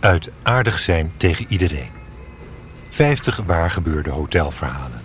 Uit 0.00 0.30
aardig 0.42 0.78
zijn 0.78 1.12
tegen 1.16 1.46
iedereen. 1.48 1.90
50 2.90 3.36
waargebeurde 3.36 4.10
hotelverhalen. 4.10 5.02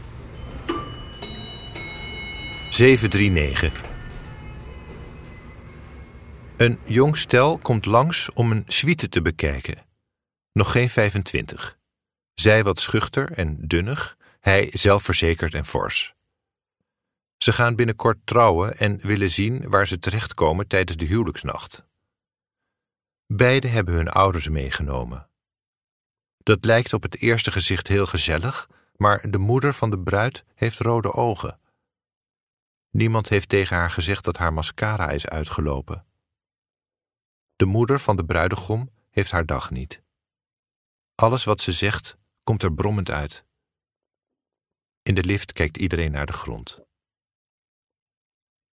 739. 2.69 3.82
Een 6.58 6.79
jong 6.83 7.17
stel 7.17 7.58
komt 7.58 7.85
langs 7.85 8.29
om 8.34 8.52
een 8.52 8.64
suite 8.68 9.09
te 9.09 9.21
bekijken. 9.21 9.77
Nog 10.52 10.71
geen 10.71 10.89
25. 10.89 11.78
Zij 12.34 12.64
wat 12.64 12.80
schuchter 12.80 13.32
en 13.32 13.57
dunnig, 13.60 14.18
hij 14.39 14.70
zelfverzekerd 14.73 15.54
en 15.54 15.66
fors. 15.66 16.14
Ze 17.38 17.54
gaan 17.54 17.75
binnenkort 17.75 18.18
trouwen 18.23 18.78
en 18.78 19.00
willen 19.02 19.32
zien 19.32 19.70
waar 19.70 19.88
ze 19.88 20.00
terechtkomen 20.00 20.68
tijdens 20.68 20.98
de 20.98 21.05
huwelijksnacht. 21.05 21.84
Beiden 23.36 23.71
hebben 23.71 23.93
hun 23.93 24.09
ouders 24.09 24.50
meegenomen. 24.50 25.29
Dat 26.38 26.65
lijkt 26.65 26.93
op 26.93 27.01
het 27.01 27.18
eerste 27.18 27.51
gezicht 27.51 27.87
heel 27.87 28.05
gezellig, 28.05 28.69
maar 28.96 29.32
de 29.32 29.37
moeder 29.37 29.74
van 29.74 29.89
de 29.89 30.00
bruid 30.00 30.46
heeft 30.55 30.79
rode 30.79 31.14
ogen. 31.14 31.60
Niemand 32.89 33.29
heeft 33.29 33.49
tegen 33.49 33.75
haar 33.75 33.91
gezegd 33.91 34.23
dat 34.23 34.38
haar 34.38 34.53
mascara 34.53 35.09
is 35.09 35.27
uitgelopen. 35.27 36.05
De 37.55 37.65
moeder 37.65 37.99
van 37.99 38.15
de 38.15 38.25
bruidegom 38.25 38.89
heeft 39.09 39.31
haar 39.31 39.45
dag 39.45 39.71
niet. 39.71 40.03
Alles 41.15 41.43
wat 41.43 41.61
ze 41.61 41.71
zegt 41.71 42.17
komt 42.43 42.63
er 42.63 42.73
brommend 42.73 43.11
uit. 43.11 43.45
In 45.02 45.15
de 45.15 45.23
lift 45.23 45.52
kijkt 45.52 45.77
iedereen 45.77 46.11
naar 46.11 46.25
de 46.25 46.33
grond. 46.33 46.82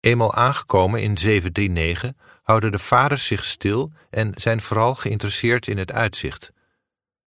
Eenmaal 0.00 0.34
aangekomen 0.34 1.02
in 1.02 1.18
739 1.18 2.12
houden 2.42 2.72
de 2.72 2.78
vaders 2.78 3.26
zich 3.26 3.44
stil 3.44 3.92
en 4.10 4.32
zijn 4.34 4.60
vooral 4.60 4.94
geïnteresseerd 4.94 5.66
in 5.66 5.78
het 5.78 5.92
uitzicht. 5.92 6.52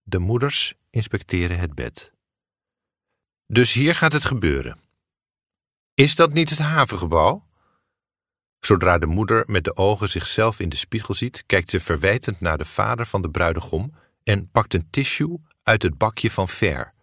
De 0.02 0.18
moeders 0.18 0.74
inspecteren 0.90 1.58
het 1.58 1.74
bed. 1.74 2.12
Dus 3.46 3.72
hier 3.72 3.94
gaat 3.94 4.12
het 4.12 4.24
gebeuren. 4.24 4.78
Is 5.94 6.14
dat 6.14 6.32
niet 6.32 6.50
het 6.50 6.58
havengebouw? 6.58 7.46
Zodra 8.60 8.98
de 8.98 9.06
moeder 9.06 9.44
met 9.46 9.64
de 9.64 9.76
ogen 9.76 10.08
zichzelf 10.08 10.60
in 10.60 10.68
de 10.68 10.76
spiegel 10.76 11.14
ziet, 11.14 11.44
kijkt 11.46 11.70
ze 11.70 11.80
verwijtend 11.80 12.40
naar 12.40 12.58
de 12.58 12.64
vader 12.64 13.06
van 13.06 13.22
de 13.22 13.30
bruidegom 13.30 13.94
en 14.22 14.50
pakt 14.50 14.74
een 14.74 14.90
tissue 14.90 15.40
uit 15.62 15.82
het 15.82 15.98
bakje 15.98 16.30
van 16.30 16.48
Ver. 16.48 16.94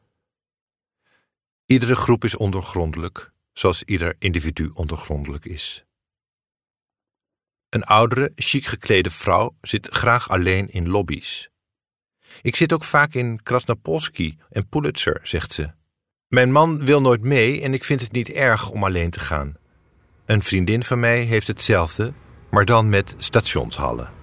Iedere 1.66 1.96
groep 1.96 2.24
is 2.24 2.36
ondergrondelijk, 2.36 3.32
zoals 3.60 3.84
ieder 3.84 4.16
individu 4.20 4.70
ondergrondelijk 4.74 5.46
is. 5.46 5.86
Een 7.70 7.84
oudere, 7.84 8.32
chic 8.36 8.66
geklede 8.66 9.10
vrouw 9.10 9.56
zit 9.62 9.88
graag 9.88 10.30
alleen 10.30 10.70
in 10.70 10.90
lobby's. 10.90 11.50
Ik 12.42 12.56
zit 12.56 12.74
ook 12.74 12.84
vaak 12.84 13.14
in 13.14 13.44
Krasnapolski 13.44 14.38
en 14.50 14.68
Pulitzer, 14.68 15.20
zegt 15.24 15.54
ze. 15.54 15.72
Mijn 16.28 16.52
man 16.52 16.86
wil 16.86 17.02
nooit 17.02 17.22
mee 17.22 17.62
en 17.62 17.74
ik 17.74 17.84
vind 17.84 18.02
het 18.02 18.12
niet 18.12 18.30
erg 18.30 18.70
om 18.70 18.84
alleen 18.84 19.10
te 19.10 19.20
gaan. 19.20 19.54
Een 20.26 20.44
vriendin 20.44 20.84
van 20.84 21.00
mij 21.00 21.22
heeft 21.22 21.48
hetzelfde, 21.48 22.14
maar 22.52 22.66
dan 22.66 22.90
met 22.90 23.16
stationshallen. 23.18 24.19